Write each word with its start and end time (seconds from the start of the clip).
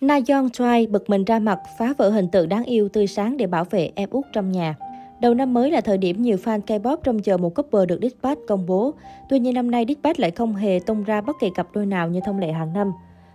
Na 0.00 0.20
Yeon 0.28 0.50
Choi 0.50 0.86
bực 0.86 1.10
mình 1.10 1.24
ra 1.24 1.38
mặt 1.38 1.58
phá 1.78 1.94
vỡ 1.98 2.10
hình 2.10 2.28
tượng 2.28 2.48
đáng 2.48 2.64
yêu 2.64 2.88
tươi 2.88 3.06
sáng 3.06 3.36
để 3.36 3.46
bảo 3.46 3.64
vệ 3.64 3.90
em 3.94 4.10
út 4.10 4.24
trong 4.32 4.52
nhà. 4.52 4.76
Đầu 5.20 5.34
năm 5.34 5.54
mới 5.54 5.70
là 5.70 5.80
thời 5.80 5.98
điểm 5.98 6.22
nhiều 6.22 6.36
fan 6.44 6.60
K-pop 6.60 6.96
trông 6.96 7.22
chờ 7.22 7.36
một 7.36 7.54
couple 7.54 7.86
được 7.86 7.98
Dispatch 8.02 8.40
công 8.48 8.66
bố. 8.66 8.94
Tuy 9.28 9.38
nhiên 9.38 9.54
năm 9.54 9.70
nay 9.70 9.84
Dispatch 9.88 10.20
lại 10.20 10.30
không 10.30 10.54
hề 10.54 10.80
tung 10.86 11.04
ra 11.04 11.20
bất 11.20 11.36
kỳ 11.40 11.50
cặp 11.54 11.66
đôi 11.72 11.86
nào 11.86 12.08
như 12.08 12.20
thông 12.24 12.38
lệ 12.38 12.52
hàng 12.52 12.72
năm. 12.72 12.92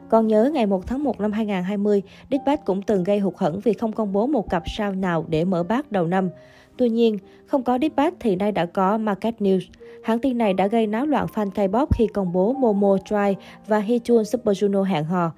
Còn 0.09 0.27
nhớ 0.27 0.51
ngày 0.53 0.65
1 0.65 0.87
tháng 0.87 1.03
1 1.03 1.19
năm 1.19 1.31
2020, 1.31 2.01
Dispatch 2.31 2.65
cũng 2.65 2.81
từng 2.81 3.03
gây 3.03 3.19
hụt 3.19 3.33
hẫng 3.37 3.59
vì 3.59 3.73
không 3.73 3.91
công 3.91 4.13
bố 4.13 4.27
một 4.27 4.49
cặp 4.49 4.63
sao 4.77 4.91
nào 4.91 5.25
để 5.27 5.45
mở 5.45 5.63
bát 5.63 5.91
đầu 5.91 6.07
năm. 6.07 6.29
Tuy 6.77 6.89
nhiên, 6.89 7.17
không 7.45 7.63
có 7.63 7.77
Dispatch 7.81 8.17
thì 8.19 8.35
nay 8.35 8.51
đã 8.51 8.65
có 8.65 8.97
Market 8.97 9.35
News. 9.39 9.61
Hãng 10.03 10.19
tin 10.19 10.37
này 10.37 10.53
đã 10.53 10.67
gây 10.67 10.87
náo 10.87 11.05
loạn 11.05 11.27
fan 11.33 11.49
K-pop 11.49 11.85
khi 11.93 12.07
công 12.07 12.33
bố 12.33 12.53
Momo 12.53 12.97
Try 13.05 13.35
và 13.67 13.79
Hee 13.79 13.99
Super 14.25 14.63
Juno 14.63 14.83
hẹn 14.83 15.03
hò. 15.03 15.31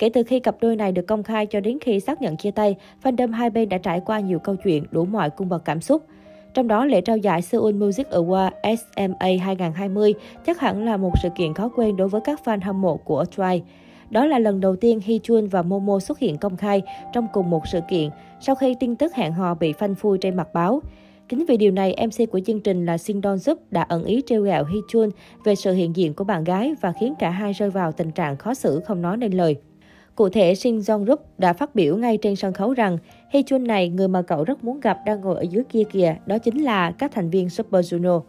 Kể 0.00 0.08
từ 0.08 0.22
khi 0.22 0.40
cặp 0.40 0.56
đôi 0.60 0.76
này 0.76 0.92
được 0.92 1.06
công 1.06 1.22
khai 1.22 1.46
cho 1.46 1.60
đến 1.60 1.78
khi 1.80 2.00
xác 2.00 2.22
nhận 2.22 2.36
chia 2.36 2.50
tay, 2.50 2.76
fandom 3.02 3.32
hai 3.32 3.50
bên 3.50 3.68
đã 3.68 3.78
trải 3.78 4.00
qua 4.06 4.20
nhiều 4.20 4.38
câu 4.38 4.56
chuyện 4.56 4.84
đủ 4.90 5.04
mọi 5.04 5.30
cung 5.30 5.48
bậc 5.48 5.64
cảm 5.64 5.80
xúc. 5.80 6.02
Trong 6.54 6.68
đó, 6.68 6.84
lễ 6.84 7.00
trao 7.00 7.16
giải 7.16 7.42
Seoul 7.42 7.74
Music 7.74 8.06
Award 8.10 8.50
SMA 8.62 9.44
2020 9.44 10.14
chắc 10.46 10.60
hẳn 10.60 10.84
là 10.84 10.96
một 10.96 11.12
sự 11.22 11.28
kiện 11.36 11.54
khó 11.54 11.68
quên 11.76 11.96
đối 11.96 12.08
với 12.08 12.20
các 12.24 12.40
fan 12.44 12.60
hâm 12.62 12.80
mộ 12.80 12.96
của 12.96 13.24
Twice. 13.36 13.60
Đó 14.10 14.26
là 14.26 14.38
lần 14.38 14.60
đầu 14.60 14.76
tiên 14.76 15.00
Hee 15.06 15.18
Chun 15.22 15.46
và 15.46 15.62
Momo 15.62 15.98
xuất 15.98 16.18
hiện 16.18 16.36
công 16.38 16.56
khai 16.56 16.82
trong 17.12 17.26
cùng 17.32 17.50
một 17.50 17.62
sự 17.72 17.80
kiện 17.90 18.10
sau 18.40 18.54
khi 18.54 18.74
tin 18.80 18.96
tức 18.96 19.14
hẹn 19.14 19.32
hò 19.32 19.54
bị 19.54 19.72
phanh 19.72 19.94
phui 19.94 20.18
trên 20.18 20.36
mặt 20.36 20.48
báo. 20.54 20.80
Chính 21.28 21.44
vì 21.46 21.56
điều 21.56 21.72
này, 21.72 21.96
MC 22.06 22.30
của 22.30 22.40
chương 22.46 22.60
trình 22.60 22.86
là 22.86 22.98
Shin 22.98 23.22
Don 23.22 23.38
Sup 23.38 23.58
đã 23.70 23.82
ẩn 23.82 24.04
ý 24.04 24.22
trêu 24.26 24.42
ghẹo 24.42 24.64
Hee 24.64 24.80
Chun 24.88 25.10
về 25.44 25.54
sự 25.54 25.72
hiện 25.72 25.96
diện 25.96 26.14
của 26.14 26.24
bạn 26.24 26.44
gái 26.44 26.74
và 26.80 26.92
khiến 27.00 27.14
cả 27.18 27.30
hai 27.30 27.52
rơi 27.52 27.70
vào 27.70 27.92
tình 27.92 28.10
trạng 28.10 28.36
khó 28.36 28.54
xử 28.54 28.80
không 28.80 29.02
nói 29.02 29.16
nên 29.16 29.32
lời. 29.32 29.56
Cụ 30.14 30.28
thể, 30.28 30.54
Shin 30.54 30.78
Jong 30.78 31.06
Rup 31.06 31.20
đã 31.38 31.52
phát 31.52 31.74
biểu 31.74 31.96
ngay 31.96 32.16
trên 32.16 32.36
sân 32.36 32.52
khấu 32.52 32.74
rằng 32.74 32.98
Hee 33.30 33.42
Chun 33.42 33.66
này, 33.66 33.88
người 33.88 34.08
mà 34.08 34.22
cậu 34.22 34.44
rất 34.44 34.64
muốn 34.64 34.80
gặp 34.80 34.98
đang 35.06 35.20
ngồi 35.20 35.36
ở 35.36 35.42
dưới 35.42 35.64
kia 35.64 35.82
kìa, 35.92 36.16
đó 36.26 36.38
chính 36.38 36.64
là 36.64 36.90
các 36.90 37.12
thành 37.12 37.30
viên 37.30 37.50
Super 37.50 37.94
Junior. 37.94 38.22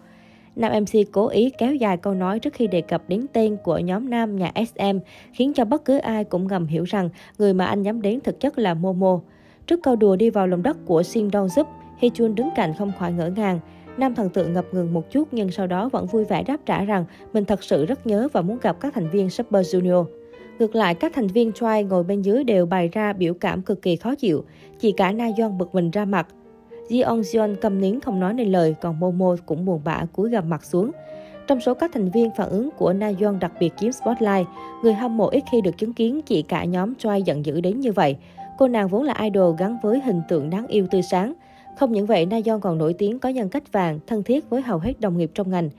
Nam 0.56 0.84
MC 0.84 1.12
cố 1.12 1.28
ý 1.28 1.50
kéo 1.58 1.76
dài 1.76 1.98
câu 1.98 2.14
nói 2.14 2.40
trước 2.40 2.54
khi 2.54 2.68
đề 2.68 2.82
cập 2.82 3.04
đến 3.08 3.26
tên 3.34 3.58
của 3.64 3.78
nhóm 3.78 4.10
nam 4.10 4.36
nhà 4.36 4.52
SM, 4.56 4.98
khiến 5.34 5.54
cho 5.54 5.66
bất 5.66 5.86
cứ 5.86 5.98
ai 5.98 6.24
cũng 6.24 6.48
ngầm 6.48 6.68
hiểu 6.68 6.84
rằng 6.84 7.10
người 7.38 7.54
mà 7.54 7.66
anh 7.66 7.82
nhắm 7.82 8.02
đến 8.02 8.20
thực 8.22 8.40
chất 8.40 8.60
là 8.60 8.74
Momo. 8.74 9.20
Trước 9.68 9.80
câu 9.84 9.96
đùa 9.96 10.16
đi 10.16 10.30
vào 10.30 10.48
lòng 10.48 10.64
đất 10.64 10.78
của 10.86 11.04
Shin 11.04 11.30
Dong 11.32 11.50
Sup, 11.50 11.68
Hee 12.00 12.10
Chun 12.14 12.36
đứng 12.36 12.50
cạnh 12.56 12.74
không 12.78 12.92
khỏi 13.00 13.12
ngỡ 13.14 13.30
ngàng. 13.30 13.60
Nam 13.98 14.16
thần 14.16 14.30
tượng 14.30 14.54
ngập 14.54 14.66
ngừng 14.72 14.94
một 14.94 15.12
chút 15.12 15.28
nhưng 15.32 15.52
sau 15.52 15.68
đó 15.68 15.90
vẫn 15.90 16.06
vui 16.06 16.26
vẻ 16.26 16.44
đáp 16.44 16.58
trả 16.66 16.84
rằng 16.84 17.06
mình 17.34 17.46
thật 17.46 17.64
sự 17.64 17.86
rất 17.86 18.08
nhớ 18.08 18.28
và 18.34 18.42
muốn 18.42 18.58
gặp 18.62 18.80
các 18.80 18.94
thành 18.94 19.10
viên 19.10 19.30
Super 19.30 19.76
Junior. 19.76 20.06
Ngược 20.62 20.76
lại, 20.76 20.96
các 20.96 21.12
thành 21.16 21.28
viên 21.28 21.52
Choi 21.52 21.84
ngồi 21.84 22.04
bên 22.04 22.22
dưới 22.22 22.44
đều 22.44 22.66
bày 22.66 22.90
ra 22.92 23.14
biểu 23.14 23.34
cảm 23.34 23.62
cực 23.62 23.82
kỳ 23.82 23.96
khó 23.96 24.16
chịu. 24.16 24.44
Chỉ 24.80 24.92
cả 24.92 25.12
Na 25.12 25.30
Yeon 25.38 25.58
bực 25.58 25.76
mình 25.76 25.92
ra 25.92 26.06
mặt. 26.06 26.28
Jeong 26.90 27.22
Jeon 27.22 27.56
cầm 27.62 27.82
nín 27.82 28.00
không 28.00 28.20
nói 28.20 28.34
nên 28.34 28.52
lời, 28.52 28.76
còn 28.82 29.00
Momo 29.00 29.36
cũng 29.46 29.66
buồn 29.66 29.82
bã 29.84 30.06
cúi 30.14 30.30
gằm 30.30 30.50
mặt 30.50 30.66
xuống. 30.66 30.92
Trong 31.48 31.62
số 31.62 31.74
các 31.74 31.92
thành 31.94 32.10
viên 32.10 32.30
phản 32.38 32.50
ứng 32.50 32.70
của 32.78 32.94
Na 32.94 33.12
Yeon 33.20 33.40
đặc 33.40 33.52
biệt 33.60 33.74
chiếm 33.78 33.92
spotlight, 33.92 34.48
người 34.84 34.94
hâm 34.94 35.18
mộ 35.18 35.28
ít 35.28 35.44
khi 35.52 35.62
được 35.62 35.78
chứng 35.78 35.94
kiến 35.94 36.22
chị 36.22 36.42
cả 36.42 36.64
nhóm 36.64 36.96
Choi 36.96 37.22
giận 37.22 37.46
dữ 37.46 37.62
đến 37.62 37.80
như 37.80 37.92
vậy. 37.92 38.16
Cô 38.58 38.68
nàng 38.68 38.88
vốn 38.88 39.04
là 39.04 39.14
idol 39.24 39.56
gắn 39.60 39.78
với 39.84 40.02
hình 40.02 40.22
tượng 40.30 40.50
đáng 40.50 40.68
yêu 40.68 40.88
tươi 40.92 41.02
sáng. 41.02 41.34
Không 41.78 41.92
những 41.92 42.06
vậy, 42.06 42.26
Na 42.26 42.40
Yeon 42.46 42.60
còn 42.60 42.78
nổi 42.78 42.94
tiếng 42.94 43.20
có 43.20 43.30
nhân 43.30 43.50
cách 43.50 43.72
vàng, 43.72 44.00
thân 44.08 44.24
thiết 44.24 44.50
với 44.50 44.62
hầu 44.62 44.80
hết 44.80 45.00
đồng 45.00 45.18
nghiệp 45.18 45.32
trong 45.34 45.50
ngành. 45.50 45.70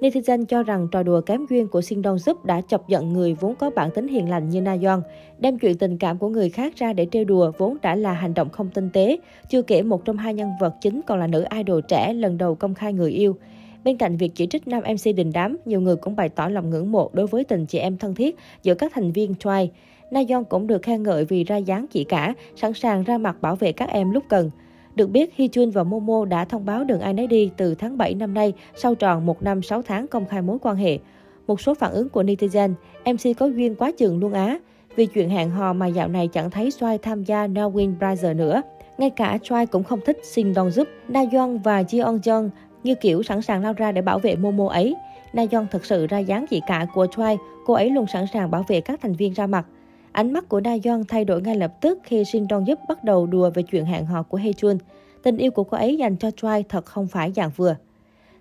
Netizen 0.00 0.44
cho 0.44 0.62
rằng 0.62 0.88
trò 0.88 1.02
đùa 1.02 1.20
kém 1.20 1.46
duyên 1.50 1.68
của 1.68 1.80
Shin 1.80 2.02
Dong 2.02 2.18
Sup 2.18 2.44
đã 2.44 2.60
chọc 2.60 2.88
giận 2.88 3.12
người 3.12 3.34
vốn 3.34 3.54
có 3.54 3.70
bản 3.70 3.90
tính 3.94 4.08
hiền 4.08 4.30
lành 4.30 4.48
như 4.48 4.60
Na 4.60 4.76
Yeon. 4.82 5.00
Đem 5.38 5.58
chuyện 5.58 5.78
tình 5.78 5.98
cảm 5.98 6.18
của 6.18 6.28
người 6.28 6.50
khác 6.50 6.76
ra 6.76 6.92
để 6.92 7.06
trêu 7.10 7.24
đùa 7.24 7.52
vốn 7.58 7.76
đã 7.82 7.94
là 7.94 8.12
hành 8.12 8.34
động 8.34 8.50
không 8.50 8.68
tinh 8.74 8.90
tế. 8.92 9.18
Chưa 9.48 9.62
kể 9.62 9.82
một 9.82 10.04
trong 10.04 10.16
hai 10.16 10.34
nhân 10.34 10.50
vật 10.60 10.74
chính 10.80 11.00
còn 11.06 11.18
là 11.18 11.26
nữ 11.26 11.44
idol 11.56 11.80
trẻ 11.88 12.12
lần 12.12 12.38
đầu 12.38 12.54
công 12.54 12.74
khai 12.74 12.92
người 12.92 13.10
yêu. 13.10 13.36
Bên 13.84 13.96
cạnh 13.96 14.16
việc 14.16 14.32
chỉ 14.34 14.46
trích 14.46 14.68
nam 14.68 14.82
MC 14.82 15.16
đình 15.16 15.32
đám, 15.34 15.56
nhiều 15.64 15.80
người 15.80 15.96
cũng 15.96 16.16
bày 16.16 16.28
tỏ 16.28 16.48
lòng 16.48 16.70
ngưỡng 16.70 16.92
mộ 16.92 17.10
đối 17.12 17.26
với 17.26 17.44
tình 17.44 17.66
chị 17.66 17.78
em 17.78 17.98
thân 17.98 18.14
thiết 18.14 18.36
giữa 18.62 18.74
các 18.74 18.92
thành 18.94 19.12
viên 19.12 19.34
Twice. 19.40 19.68
Na 20.10 20.20
Yeon 20.28 20.44
cũng 20.44 20.66
được 20.66 20.82
khen 20.82 21.02
ngợi 21.02 21.24
vì 21.24 21.44
ra 21.44 21.56
dáng 21.56 21.86
chị 21.90 22.04
cả, 22.04 22.34
sẵn 22.56 22.74
sàng 22.74 23.02
ra 23.02 23.18
mặt 23.18 23.36
bảo 23.40 23.56
vệ 23.56 23.72
các 23.72 23.88
em 23.88 24.10
lúc 24.10 24.24
cần. 24.28 24.50
Được 24.98 25.10
biết, 25.10 25.34
Hy 25.34 25.48
Jun 25.48 25.70
và 25.70 25.84
Momo 25.84 26.24
đã 26.24 26.44
thông 26.44 26.64
báo 26.64 26.84
đường 26.84 27.00
ai 27.00 27.12
nấy 27.12 27.26
đi 27.26 27.50
từ 27.56 27.74
tháng 27.74 27.98
7 27.98 28.14
năm 28.14 28.34
nay 28.34 28.52
sau 28.76 28.94
tròn 28.94 29.26
một 29.26 29.42
năm 29.42 29.62
6 29.62 29.82
tháng 29.82 30.06
công 30.06 30.26
khai 30.26 30.42
mối 30.42 30.58
quan 30.62 30.76
hệ. 30.76 30.98
Một 31.46 31.60
số 31.60 31.74
phản 31.74 31.92
ứng 31.92 32.08
của 32.08 32.22
netizen, 32.22 32.72
MC 33.04 33.38
có 33.38 33.46
duyên 33.46 33.74
quá 33.74 33.90
chừng 33.98 34.18
luôn 34.18 34.32
á. 34.32 34.58
Vì 34.96 35.06
chuyện 35.06 35.28
hẹn 35.30 35.50
hò 35.50 35.72
mà 35.72 35.86
dạo 35.86 36.08
này 36.08 36.28
chẳng 36.28 36.50
thấy 36.50 36.70
Xoay 36.70 36.98
tham 36.98 37.24
gia 37.24 37.46
Nowin 37.46 37.98
Brother 37.98 38.36
nữa. 38.36 38.62
Ngay 38.98 39.10
cả 39.10 39.38
Choi 39.42 39.66
cũng 39.66 39.84
không 39.84 40.00
thích 40.06 40.18
Shin 40.24 40.54
Dong 40.54 40.70
giúp 40.70 40.88
Na 41.08 41.24
Yeon 41.32 41.58
và 41.58 41.82
Jeong 41.82 42.20
Jung 42.20 42.50
như 42.84 42.94
kiểu 42.94 43.22
sẵn 43.22 43.42
sàng 43.42 43.62
lao 43.62 43.72
ra 43.72 43.92
để 43.92 44.02
bảo 44.02 44.18
vệ 44.18 44.36
Momo 44.36 44.68
ấy. 44.68 44.94
Na 45.32 45.44
Yeon 45.50 45.66
thật 45.70 45.84
sự 45.84 46.06
ra 46.06 46.18
dáng 46.18 46.46
gì 46.50 46.60
cả 46.66 46.86
của 46.94 47.06
Choi, 47.06 47.36
cô 47.66 47.74
ấy 47.74 47.90
luôn 47.90 48.06
sẵn 48.06 48.24
sàng 48.32 48.50
bảo 48.50 48.64
vệ 48.68 48.80
các 48.80 49.00
thành 49.02 49.12
viên 49.12 49.32
ra 49.32 49.46
mặt. 49.46 49.66
Ánh 50.12 50.32
mắt 50.32 50.48
của 50.48 50.60
Na 50.60 50.76
Yeon 50.84 51.04
thay 51.08 51.24
đổi 51.24 51.42
ngay 51.42 51.56
lập 51.56 51.72
tức 51.80 51.98
khi 52.02 52.24
Shin 52.24 52.46
Dong 52.50 52.64
Yup 52.64 52.78
bắt 52.88 53.04
đầu 53.04 53.26
đùa 53.26 53.50
về 53.54 53.62
chuyện 53.62 53.84
hẹn 53.84 54.06
hò 54.06 54.22
của 54.22 54.38
Hee 54.38 54.52
Jun. 54.52 54.78
Tình 55.22 55.36
yêu 55.36 55.50
của 55.50 55.64
cô 55.64 55.76
ấy 55.76 55.96
dành 55.96 56.16
cho 56.16 56.30
Choi 56.30 56.62
thật 56.62 56.86
không 56.86 57.06
phải 57.06 57.32
dạng 57.32 57.50
vừa. 57.56 57.76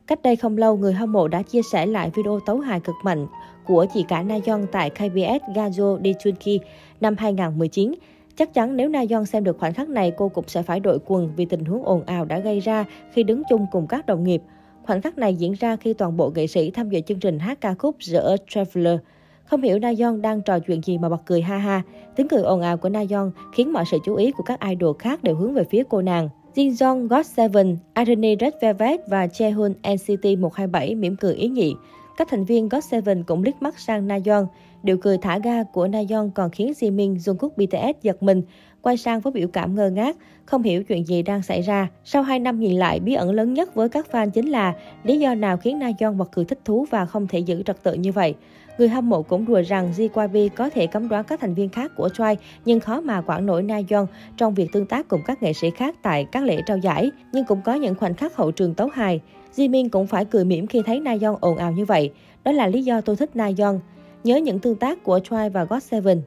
Cách 0.07 0.21
đây 0.21 0.35
không 0.35 0.57
lâu, 0.57 0.77
người 0.77 0.93
hâm 0.93 1.11
mộ 1.11 1.27
đã 1.27 1.41
chia 1.41 1.61
sẻ 1.71 1.85
lại 1.85 2.11
video 2.15 2.39
tấu 2.45 2.59
hài 2.59 2.79
cực 2.79 2.95
mạnh 3.03 3.27
của 3.65 3.85
chị 3.93 4.05
cả 4.07 4.23
Na 4.23 4.37
Yeon 4.45 4.65
tại 4.71 4.89
KBS 4.89 5.55
Gajo 5.55 5.99
Daechunki 6.03 6.63
năm 7.01 7.15
2019. 7.17 7.93
Chắc 8.35 8.53
chắn 8.53 8.77
nếu 8.77 8.89
Na 8.89 9.03
Yeon 9.09 9.25
xem 9.25 9.43
được 9.43 9.59
khoảnh 9.59 9.73
khắc 9.73 9.89
này, 9.89 10.11
cô 10.17 10.29
cũng 10.29 10.47
sẽ 10.47 10.61
phải 10.61 10.79
đội 10.79 10.99
quần 11.05 11.31
vì 11.35 11.45
tình 11.45 11.65
huống 11.65 11.83
ồn 11.85 12.03
ào 12.05 12.25
đã 12.25 12.39
gây 12.39 12.59
ra 12.59 12.85
khi 13.13 13.23
đứng 13.23 13.43
chung 13.49 13.65
cùng 13.71 13.87
các 13.87 14.05
đồng 14.05 14.23
nghiệp. 14.23 14.41
Khoảnh 14.83 15.01
khắc 15.01 15.17
này 15.17 15.35
diễn 15.35 15.53
ra 15.53 15.75
khi 15.75 15.93
toàn 15.93 16.17
bộ 16.17 16.31
nghệ 16.35 16.47
sĩ 16.47 16.71
tham 16.71 16.89
dự 16.89 17.01
chương 17.01 17.19
trình 17.19 17.39
hát 17.39 17.61
ca 17.61 17.73
khúc 17.73 17.95
The 18.11 18.19
Traveler. 18.47 18.99
Không 19.47 19.61
hiểu 19.61 19.79
Na 19.79 19.91
Yeon 19.99 20.21
đang 20.21 20.41
trò 20.41 20.59
chuyện 20.59 20.81
gì 20.83 20.97
mà 20.97 21.09
bật 21.09 21.21
cười 21.25 21.41
ha 21.41 21.57
ha. 21.57 21.81
Tiếng 22.15 22.27
cười 22.27 22.41
ồn 22.41 22.61
ào 22.61 22.77
của 22.77 22.89
Na 22.89 23.03
Yeon 23.09 23.31
khiến 23.53 23.73
mọi 23.73 23.83
sự 23.91 23.97
chú 24.05 24.15
ý 24.15 24.31
của 24.31 24.43
các 24.43 24.59
idol 24.69 24.95
khác 24.99 25.23
đều 25.23 25.35
hướng 25.35 25.53
về 25.53 25.63
phía 25.63 25.83
cô 25.89 26.01
nàng. 26.01 26.29
Jin 26.55 26.71
Jong, 26.71 27.07
GOT7, 27.07 27.75
Irony 27.95 28.35
Red 28.39 28.53
Velvet 28.61 28.99
và 29.07 29.25
Jaehoon 29.25 29.73
NCT 29.93 30.39
127 30.39 30.95
mỉm 30.95 31.15
cười 31.15 31.35
ý 31.35 31.47
nhị. 31.47 31.75
Các 32.17 32.27
thành 32.31 32.45
viên 32.45 32.69
GOT7 32.69 33.23
cũng 33.23 33.43
liếc 33.43 33.61
mắt 33.61 33.79
sang 33.79 34.07
Na 34.07 34.19
Yeon. 34.25 34.45
Điều 34.87 34.97
cười 34.97 35.17
thả 35.17 35.39
ga 35.39 35.63
của 35.63 35.87
Na 35.87 35.99
Yeon 36.09 36.29
còn 36.35 36.49
khiến 36.49 36.71
Jimin, 36.71 37.15
Jungkook 37.15 37.49
BTS 37.49 38.01
giật 38.01 38.23
mình, 38.23 38.41
quay 38.81 38.97
sang 38.97 39.19
với 39.19 39.33
biểu 39.33 39.47
cảm 39.47 39.75
ngơ 39.75 39.89
ngác, 39.89 40.17
không 40.45 40.63
hiểu 40.63 40.83
chuyện 40.83 41.07
gì 41.07 41.21
đang 41.23 41.41
xảy 41.41 41.61
ra. 41.61 41.87
Sau 42.03 42.23
2 42.23 42.39
năm 42.39 42.59
nhìn 42.59 42.75
lại, 42.75 42.99
bí 42.99 43.13
ẩn 43.13 43.31
lớn 43.31 43.53
nhất 43.53 43.75
với 43.75 43.89
các 43.89 44.07
fan 44.11 44.29
chính 44.29 44.49
là 44.49 44.73
lý 45.03 45.19
do 45.19 45.35
nào 45.35 45.57
khiến 45.57 45.79
Na 45.79 45.91
Yeon 45.99 46.17
bật 46.17 46.31
cười 46.31 46.45
thích 46.45 46.59
thú 46.65 46.85
và 46.89 47.05
không 47.05 47.27
thể 47.27 47.39
giữ 47.39 47.63
trật 47.63 47.83
tự 47.83 47.93
như 47.93 48.11
vậy. 48.11 48.35
Người 48.77 48.89
hâm 48.89 49.09
mộ 49.09 49.21
cũng 49.21 49.45
đùa 49.45 49.61
rằng 49.67 49.91
JYP 49.97 50.49
có 50.55 50.69
thể 50.69 50.87
cấm 50.87 51.09
đoán 51.09 51.23
các 51.23 51.39
thành 51.39 51.53
viên 51.53 51.69
khác 51.69 51.91
của 51.97 52.07
Twice 52.07 52.35
nhưng 52.65 52.79
khó 52.79 53.01
mà 53.01 53.21
quản 53.21 53.45
nổi 53.45 53.63
Na 53.63 53.79
Yeon 53.89 54.05
trong 54.37 54.53
việc 54.53 54.71
tương 54.71 54.85
tác 54.85 55.07
cùng 55.07 55.21
các 55.25 55.43
nghệ 55.43 55.53
sĩ 55.53 55.69
khác 55.69 55.95
tại 56.01 56.25
các 56.31 56.43
lễ 56.43 56.61
trao 56.65 56.77
giải. 56.77 57.11
Nhưng 57.31 57.45
cũng 57.45 57.61
có 57.61 57.73
những 57.73 57.95
khoảnh 57.95 58.13
khắc 58.13 58.35
hậu 58.35 58.51
trường 58.51 58.73
tấu 58.73 58.87
hài. 58.87 59.21
Jimin 59.55 59.89
cũng 59.89 60.07
phải 60.07 60.25
cười 60.25 60.45
mỉm 60.45 60.67
khi 60.67 60.81
thấy 60.85 60.99
Na 60.99 61.15
Yeon 61.21 61.35
ồn 61.41 61.57
ào 61.57 61.71
như 61.71 61.85
vậy. 61.85 62.11
Đó 62.43 62.51
là 62.51 62.67
lý 62.67 62.83
do 62.83 63.01
tôi 63.01 63.15
thích 63.15 63.35
Na 63.35 63.49
Yeon. 63.57 63.79
Nhớ 64.27 64.37
những 64.37 64.59
tương 64.59 64.75
tác 64.75 65.03
của 65.03 65.19
Choi 65.23 65.49
và 65.49 65.63
God 65.63 65.83
Seven. 65.83 66.21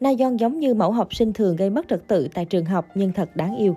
Na 0.00 0.10
Yeon 0.18 0.36
giống 0.36 0.60
như 0.60 0.74
mẫu 0.74 0.92
học 0.92 1.14
sinh 1.14 1.32
thường 1.32 1.56
gây 1.56 1.70
mất 1.70 1.88
trật 1.88 2.08
tự 2.08 2.28
tại 2.34 2.44
trường 2.44 2.64
học 2.64 2.86
nhưng 2.94 3.12
thật 3.12 3.36
đáng 3.36 3.56
yêu. 3.56 3.76